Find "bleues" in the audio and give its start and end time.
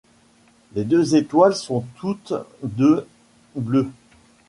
3.55-3.91